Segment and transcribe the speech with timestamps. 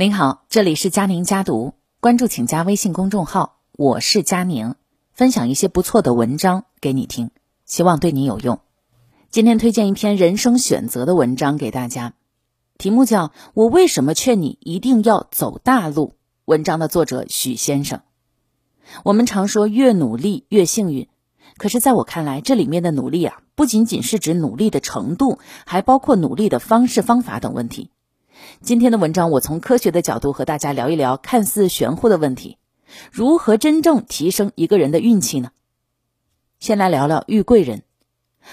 [0.00, 4.76] 您好，这里是佳宁家读，关注请加微信公众号，我是佳宁，
[5.12, 7.32] 分享一些不错的文章给你听，
[7.64, 8.60] 希望对你有用。
[9.28, 12.14] 今天推荐一篇人生选择的文章给大家，
[12.78, 16.10] 题目叫《我为什么劝你一定要走大路》。
[16.44, 18.02] 文章的作者许先生。
[19.02, 21.08] 我们常说越努力越幸运，
[21.56, 27.90] 可是在我看来，这里面的努力啊，不仅仅是指努力的程度，还包括努力的方式方法等问题。
[28.60, 32.58] 今天的文章，我从科学的角度和大家聊一聊看似玄乎的问题：
[33.12, 35.50] 如何真正提升一个人的运气呢？
[36.58, 37.82] 先来聊聊遇贵人。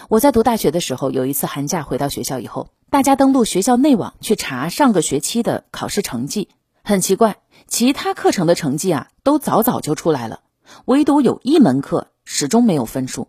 [0.09, 6.49] 我在读大学的时候，有一次寒假回到学校以后，大家登录学校内网去查上个学期的考试成绩。
[6.84, 10.41] 很奇怪，其他课程的成绩啊都早早就出来了，
[10.85, 13.27] 唯独有一门课始终没有分数。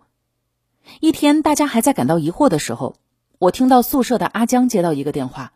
[1.00, 2.96] 一天，大家还在感到疑惑的时候，
[3.38, 5.52] 我听到宿舍的阿江接到一个电话。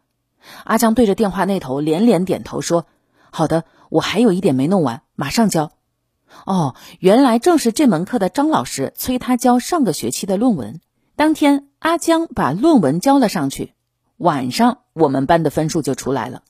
[0.64, 2.86] 阿江对着电话那头连连点头说
[3.30, 5.72] ：“好的，我还有一点没弄完，马上交。”
[6.46, 10.80] 哦，原来正是这门课的张老师催他交上个学期的论文。
[11.16, 13.74] 当天，阿江把论文交了上去，
[14.16, 16.42] 晚上我们班的分数就出来了。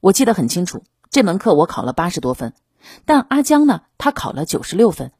[0.00, 2.54] 我记得很清楚，这门课我考了八十多分，
[3.04, 5.12] 但阿江呢，他考了九十六分。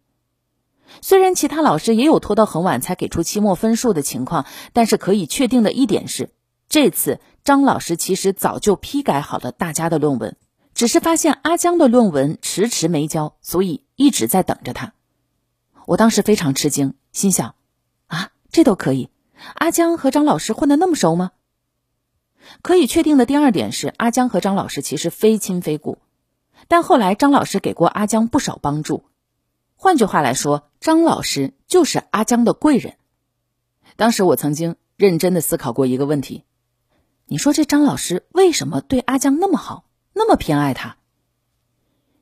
[1.00, 6.30] 虽然其他老师也有拖到很晚才给出期末分数的情况，但是可以确定的一点是，
[6.73, 7.20] 这次。
[7.45, 10.37] 张老师其实早就批改好了大家的论文，
[10.75, 14.95] 只是发现阿江的论文迟迟没交，所以一直在等着他。
[15.87, 17.56] 我当时非常吃惊，心想：
[18.06, 19.11] 啊，这都可以？
[19.55, 21.33] 阿江和张老师混得那么熟吗？
[22.62, 25.98] 可以确定的第二点是，阿江和张老师其实非亲非故，
[26.69, 29.03] 但后来张老师给过阿江不少帮助。
[29.75, 32.98] 换句话来说，张老师就是阿江的贵人。
[33.97, 36.45] 当时我曾经认真的思考过一个问题。
[37.33, 40.98] 你说这张老师为什么对阿江那么好，那么偏爱他？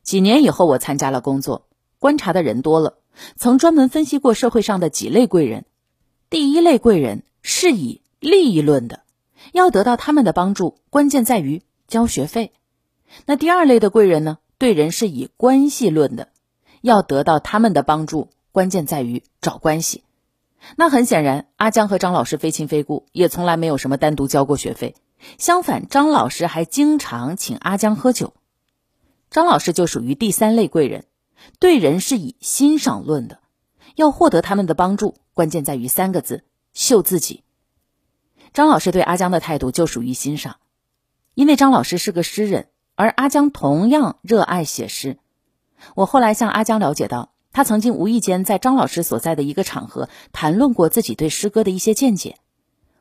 [0.03, 1.67] 几年以后，我参加了工作，
[1.99, 2.99] 观察的人多了，
[3.35, 5.65] 曾专门分析过社会上的几类贵人。
[6.29, 9.01] 第一类贵人是以利益论的，
[9.51, 12.53] 要得到他们的帮助，关键在于交学费。
[13.25, 14.37] 那第二类的贵人呢？
[14.57, 16.29] 对人是以关系论的，
[16.79, 20.05] 要得到他们的帮助，关键在于找关系。
[20.75, 24.95] 那很显然，阿江和张老师非亲非故，也从来没有什么单独交过学费。
[25.37, 28.33] 相反，张老师还经常请阿江喝酒。
[29.29, 31.05] 张老师就属于第三类贵人，
[31.59, 33.39] 对人是以欣赏论的，
[33.95, 37.43] 要获得他们的帮助，关键在于三个字：秀自己。
[38.53, 40.57] 张老师对阿江的态度就属于欣赏，
[41.33, 45.17] 因为张老师是个诗人，而阿江同样热爱写诗。
[45.95, 47.30] 我后来向阿江了解到。
[47.53, 52.37] 他曾经无意间在张老师所在的一个场合谈论过自己对诗歌的一些见解，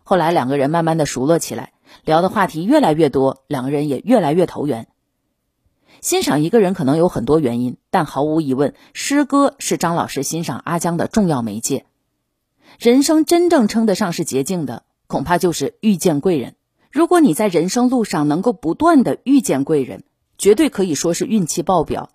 [0.03, 1.73] 后来两个人慢慢的熟络起来，
[2.05, 4.89] 聊的话题越来越多，两个人也越来越投缘。
[6.01, 11.85] 欣赏一个人可能有很多原因，但毫无疑问，诗歌是张老师欣赏阿江的重要媒介。
[12.79, 16.55] 人生真正称得上是捷径的，恐怕就是遇见贵人。
[16.91, 20.05] 如果你在人生路上能够不断的遇见贵人，
[20.39, 22.11] 绝对可以说是运气爆表。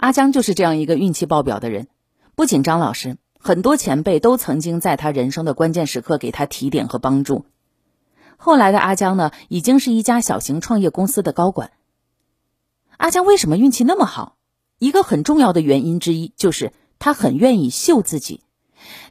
[0.00, 1.86] 阿江就是这样一个运气爆表的人，
[2.34, 7.44] 不仅张老师，很多前辈都曾经在他人生的关键时刻给他提点和帮助。
[8.38, 11.72] 后来的阿江呢，已经是一家小型创业公司的高管。
[12.96, 14.36] 阿江为什么运气那么好？
[14.78, 18.40] 一个很重要的原因之一就是他很愿意秀自己，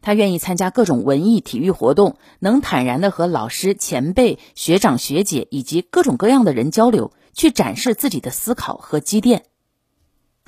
[0.02, 9.46] 他愿意参加各种文艺体育活动，能坦然的和老师、前辈、学长、学姐以及各种各样的人交流，去展示自己的思考和积淀。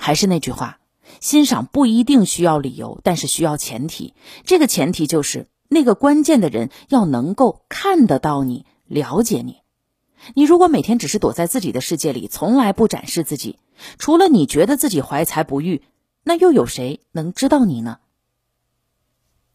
[0.02, 0.80] 还是那句话，
[1.20, 4.14] 欣赏不一定需要理由，但是需要前提。
[4.44, 9.58] 这个前提就是那个关键的人要能够看得到你，了解你。
[10.34, 13.60] 你如果每天只是躲在自己的世界里，从来不展示自己，
[13.96, 15.82] 除了你觉得自己怀才不遇，
[16.24, 17.98] 那又有谁能知道你呢？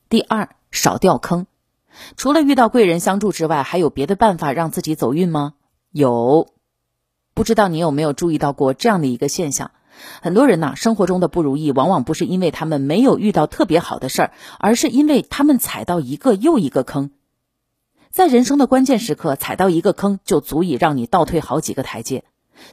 [0.08, 1.46] 第二，少掉坑。
[2.16, 5.56] 除了遇到贵人相助之外，还有别的办法让自己走运吗？
[5.92, 6.48] 有。
[7.34, 9.72] 不知道你有没有注意到过这样的一个现象？
[10.22, 17.12] 很多人呐，生活中的不如意，往往不是因为他们没有遇到特别好的事儿，而是因为他们踩到一个又一个坑。
[18.10, 22.24] 在人生的关键时刻，踩到一个坑，就足以让你倒退好几个台阶。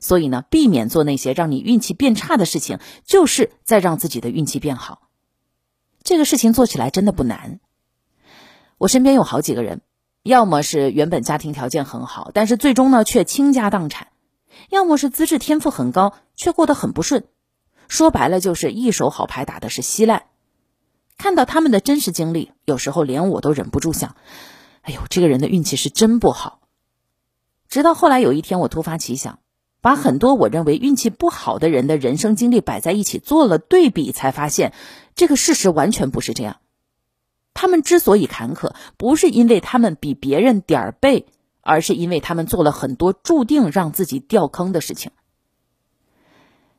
[0.01, 5.03] 所以呢，避免做那些让你运气变差的事情，就是在让自己的运气变好。
[6.03, 7.61] 这个事情做起来真的不难。
[8.79, 9.83] 我身边有好几个人，
[10.23, 14.09] 要么是原本家庭条件很好，但是最终呢却倾家荡产。
[14.71, 17.25] 要么是资质天赋很高，却过得很不顺，
[17.89, 20.25] 说白了就是一手好牌打的是稀烂。
[21.17, 24.17] 看到他们的真实经历，有时候连我都忍不住想：
[24.83, 26.61] 哎呦，这个人的运气是真不好。
[27.69, 29.39] 直到后来有一天，我突发奇想，
[29.81, 34.73] 把很多我认为运气不好的人的人生经历摆在一起做了对比，才发现
[35.15, 36.57] 这个事实完全不是这样。
[37.53, 41.27] 他们之所以坎坷，不是因为他们比别人点儿背，
[41.65, 45.11] 而是因为他们做了很多注定让自己掉坑的事情。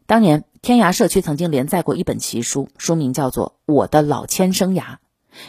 [0.05, 4.83] 当年天涯社区曾经连载过一本奇书，书名叫做《我的老千生涯》。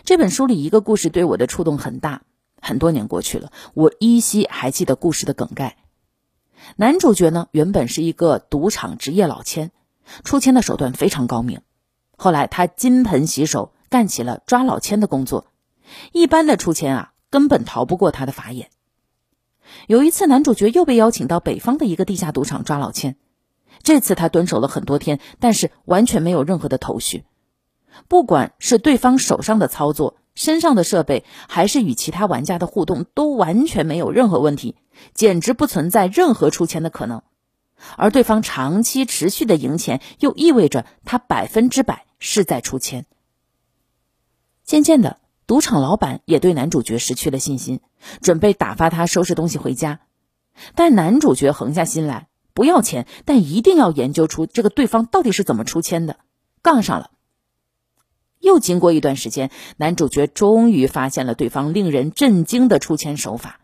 [0.05, 2.23] 这本书里一个故事对我的触动很大。
[2.61, 5.77] 很多年过去了，我依稀还记得故事的梗概。
[6.77, 9.71] 男主角呢，原本是一个赌场职业老千，
[10.25, 11.61] 出千的手段非常高明。
[12.17, 15.49] 后来他金盆洗手，干起了抓老千的工作。
[16.13, 18.71] 一般的出千啊，根本逃不过他的法眼。
[19.87, 23.17] 有一次，男主角又被邀请到北方的一个地下赌场抓老千。
[23.83, 27.25] 这次他蹲守了很多天，但是完全没有任何的头绪。
[28.09, 34.77] 不管是对方手上的操作，身上的设备还是与其他玩家的互动都完全没有任何问题，
[35.15, 37.23] 简直不存在任何出钱的可能。
[37.97, 43.07] 而对方长期持续的赢钱，又意味着他百分之百是在出钱。
[44.65, 47.81] 渐渐的，赌场老板也对男主角失去了信心，
[48.21, 50.01] 准备打发他收拾东西回家。
[50.75, 56.17] 但男主角横下心来，不要钱，但一定要研究出这个对方到底是怎么出千的，
[56.63, 57.11] 杠上了。
[58.41, 63.61] 又经过一段时间，男主角终于发现了对方令人震惊的出千手法。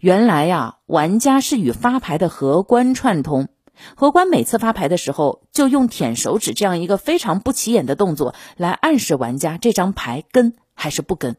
[0.00, 3.48] 原来呀，玩家是与发牌的荷官串通，
[3.94, 11.36] 荷官每次发牌的时候，就用舔手指这样一个非常不起眼的动作来暗示玩家这张牌跟还是不跟。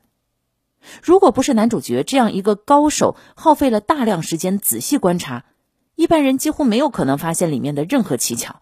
[1.01, 5.45] 如果不是男主角这样一个高手，耗费了大量时间仔细观察，
[5.95, 8.61] 一般人几乎没有可能发现里面的任何蹊跷。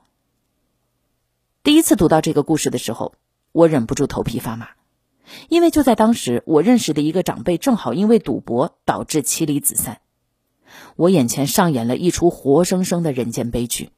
[1.63, 3.13] 第一次读到这个故事的时候。
[3.51, 4.69] 我忍不住头皮发麻，
[5.49, 10.01] 因为就在当时，我认识的一个长辈正好因为赌博导致妻离子散，
[10.95, 13.89] 我眼前上演了一出活生生的人间悲剧。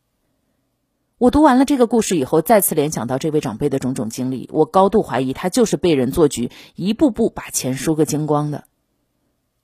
[1.21, 8.63] 我读完了这个故事以后，再次联想到这位长辈的种种经历，我高度怀疑他就是被人做局，一步步把钱输个精光的。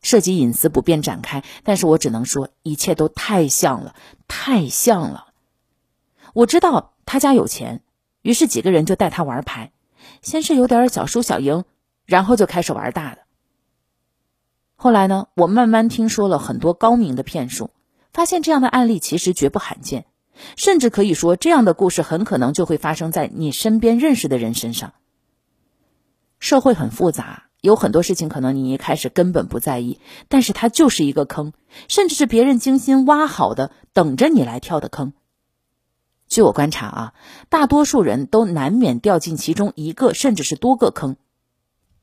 [0.03, 3.95] 涉及隐私不便展开，但是我只能说，一切都太像了，
[4.27, 5.29] 太像了。
[6.35, 7.81] 我知道他家有钱，
[8.21, 9.71] 于是几个人就带他玩牌。
[10.21, 11.63] 先是有点小输小赢，
[12.05, 13.21] 然后就开始玩大的。
[14.75, 17.71] 后来呢，我慢慢听说了很多高明的骗术，
[18.13, 20.05] 发现这样的案例其实绝不罕见，
[20.55, 24.93] 甚至可以说这样的故事很可能就会发生在你身边认识的人身上。
[26.39, 31.53] 社会很复杂，有很多事情可能你一开始根本不在意，但是它就是一个坑，
[31.87, 35.13] 甚至是别人精心挖好的，等着你来跳的坑。
[36.27, 37.13] 据我观察啊，
[37.49, 41.15] 大多数人都难免掉进其中一个，甚至是多个坑。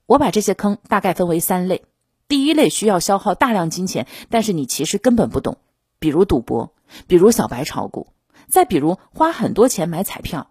[0.06, 1.84] 我把这些坑大概分为三类：
[2.26, 5.58] 第一类需要消耗大量金钱，但是你其实根本不懂，
[5.98, 6.75] 比如赌博，
[7.06, 8.08] 比如小白炒股，
[8.49, 10.50] 再比如花很多钱买彩票。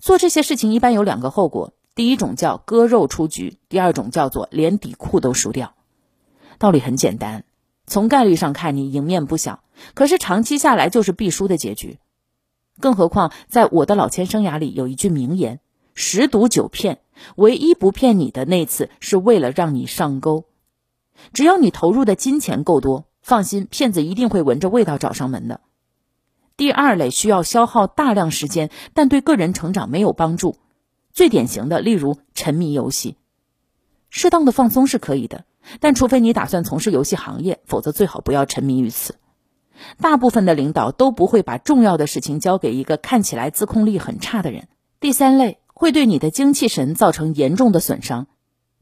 [0.00, 5.74] 做这些事情一般有两个后果：第一种叫割肉出局，第二种叫做连底裤都输掉。
[6.58, 7.44] 道理很简单，
[7.86, 9.64] 从概率上看，你赢面不小，
[9.94, 11.98] 可是长期下来就是必输的结局。
[12.80, 15.60] 更何况，在我的老千生涯里，有一句名言
[15.94, 17.00] ：“十赌九骗，
[17.34, 20.44] 唯一不骗你的那次，是为了让你上钩。
[21.32, 25.60] 只要你投入的金钱够多，放心，骗子一定会闻着味道找上门的。”
[26.56, 30.56] 第二类需要消耗大量时间，但对个人成长没有帮助。
[31.12, 33.16] 最典型的，例如沉迷游戏，
[34.10, 35.44] 适当的放松是可以的，
[35.80, 39.16] 但除非你打算从事游戏行业，否则最好不要沉迷于此。
[39.98, 44.68] 大部分的领导都不会把重要的事情交给一个看起来自控力很差的人。
[45.00, 48.26] 第三类会对你的精气神造成严重的损伤，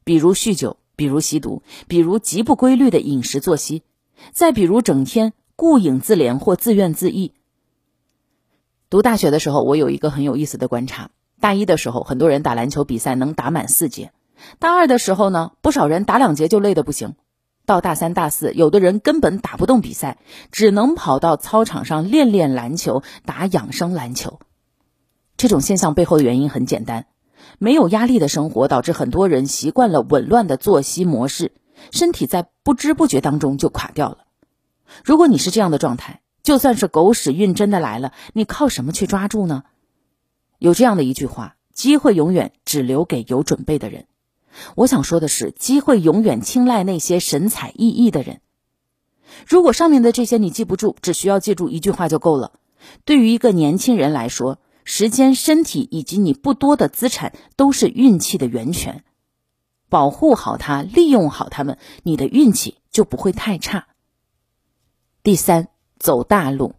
[0.05, 3.83] 比如酗酒，比如吸毒，比如极不规律的饮食作息，
[4.33, 7.31] 再比如整天顾影自怜或自怨自艾。
[8.91, 14.09] 读大学的时候，我有一个很有意思的观察：大一的时候，很多人打篮球比赛能打满四节；
[14.59, 17.15] 大二的时候呢，不少人打两节就累得不行。
[17.65, 20.19] 到大三、大四，有的人根本打不动比赛，
[20.51, 24.41] 只能跑到操场上练练篮球，打养生篮球。
[25.37, 27.07] 这种现象背后的原因很简单：
[27.61, 31.53] 没有压力的生活导致很多人习惯了紊乱的作息模式，
[31.93, 34.19] 身体在不知不觉当中就垮掉了。
[35.05, 39.65] 如果你是这样的状态，就算是狗屎运真的来了，你靠什么去抓住呢？
[40.59, 44.07] 有这样的一句话：机会永远只留给有准备的人。
[44.75, 48.41] 我想说的是，机会永远青睐那些神采奕奕的人。
[49.47, 52.53] 如果上面的这些你记不住，只需要记住一句话就够了。
[53.05, 59.05] 对于一个年轻人来说，时间、身体以及你不多的资产都是运气的源泉。
[59.89, 63.87] 保护好它，利用好它们，你的运气就不会太差。
[65.23, 65.69] 第三，
[66.00, 66.75] 走大路。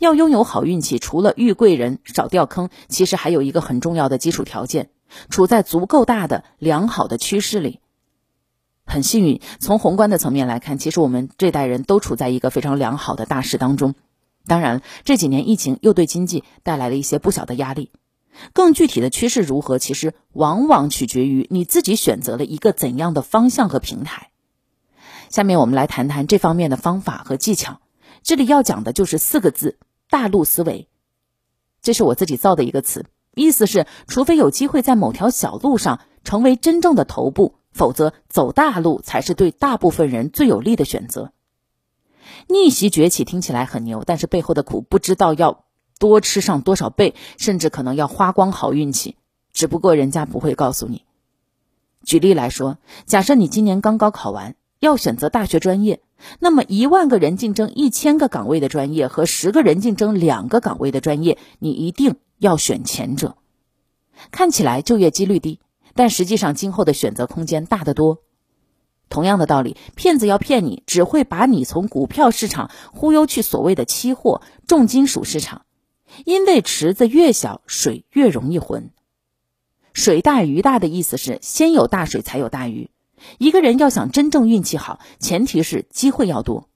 [0.00, 4.90] 要拥有好运气，除了遇贵人、少掉坑，其实还有一个很重要的基础条件：
[5.30, 7.78] 处在足够大的良好的趋势里。
[8.84, 13.94] 很幸运，从宏观的层面来看，其实我们这代人都处在一个非常良好的大势当中。
[14.46, 17.92] 当然，这几年疫情又对经济带来了一些不小的压力。
[18.52, 24.30] 更具体的趋势如何，其实往往取决于你自己选择了一个怎样的方向和平台。
[25.28, 27.80] 下面我们来谈谈这方面的方法和技巧。
[28.28, 29.78] 这里要讲的就是四个字：
[30.10, 30.86] 大陆思维。
[31.80, 41.32] 这是我自己造的一个词，意思是，除非有机会在某条小路上成为真正的头部，否则走大路才是对大部分人最有利的选择。
[42.48, 45.64] 逆袭崛起听起来很牛，但是背后的苦不知道要
[45.98, 49.16] 多吃上多少倍，甚至可能要花光好运气。
[49.54, 51.06] 只不过人家不会告诉你。
[52.04, 56.00] 举例来说，假设你今年刚高考完，要选择大学专业，
[56.38, 63.36] 那么一万个人竞争一千个岗位的专业和十个人竞争两个岗位的专业，你一定要选前者。
[64.30, 65.60] 看起来就业几率低，
[65.94, 68.22] 但实际上今后的选择空间大得多。
[69.08, 75.62] 同样的道理，骗子要骗你，只会把你从股票市场忽悠去所谓的期货、重金属市场，
[76.24, 78.90] 因为池子越小，水越容易浑。
[79.94, 82.90] 水大鱼大的意思是，先有大水才有大鱼。
[83.38, 86.68] 一个人要想真正运气好，前提是机会要多。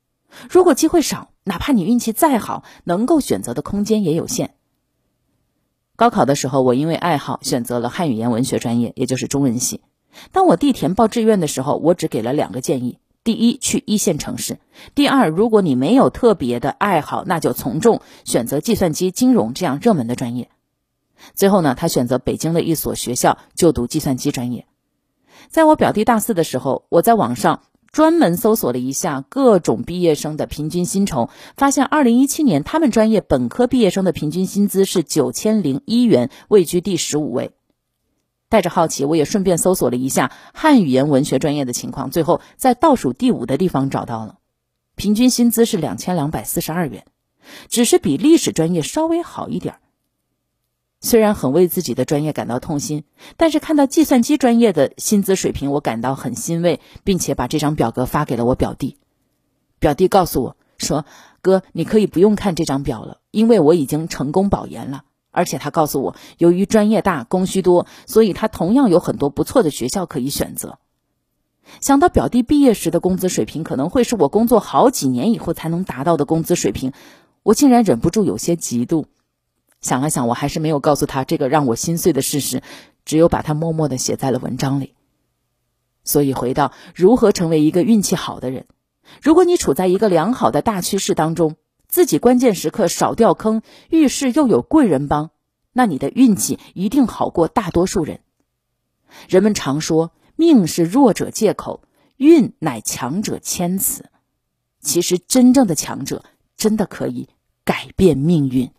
[0.49, 4.54] 如果机会少，哪怕你运气再好，能够选择的空间也有限。
[5.94, 9.82] 高考的时候，我因为爱好选择了汉语言文学专业，也就是中文系。
[10.32, 14.56] 当我递填报志愿的时候，我只给了两个建议：第一，去一线城市；
[14.94, 20.49] 第二，如果你没有特别的爱好，那就从众，选择计算机、金融这样热门的专业。
[21.34, 24.66] 最后呢，他选择北京的一所学校就读计算机专业。
[25.49, 37.52] 在我表弟大四的时候，我在网上专门搜索了一下各种毕业生的平均薪酬，发现2017年他们专业本科毕业生的平均薪资是九千零一元，位居第十五位。
[38.49, 44.37] 带着好奇，我也顺便搜索了一下汉语言文学专业的情况，最后在倒数第五的地方找到了，
[44.94, 47.04] 平均薪资是两千两百四十二元，
[47.68, 49.80] 只是比历史专业稍微好一点儿。
[51.02, 53.04] 虽然很为自己的专业感到痛心，
[53.37, 58.97] 但是看到计算机专业的薪资水平，我感到很欣慰，并且把这张表格发给了我表弟。
[59.80, 61.04] 表弟告诉我说
[61.42, 65.02] ：“哥，你可以不用看这张表了，因为我已经成功保研了。”
[65.35, 70.78] 而且他告诉我，由于专业大、供需多，所以他同样有很多不错的学校可以选择。
[71.80, 76.92] 想到表弟毕业时的工资水平可能会是我工作好几年以后才能达到的工资水平，
[77.42, 79.06] 我竟然忍不住有些嫉妒。
[79.82, 82.62] 想了想，我还是没有告诉他这个让我心碎的事实，
[83.04, 84.94] 只有把它默默的写在了文章里。
[86.04, 88.64] 所以，回到如何成为一个运气好的人，
[89.20, 91.56] 如果你处在一个良好的大趋势当中。
[91.88, 93.60] 自己关键时刻少掉坑，
[93.90, 95.28] 遇事又有贵人帮，
[95.74, 98.20] 那你的运气一定好过大多数人。
[99.28, 101.82] 人们常说命是弱者借口，
[102.16, 104.06] 运乃强者谦辞。
[104.80, 106.24] 其实真正的强者
[106.56, 107.28] 真的可以
[107.62, 108.70] 改变命运。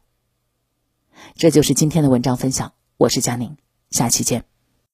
[1.35, 3.57] 这就是今天的文章分享，我是佳宁，
[3.89, 4.52] 下期见。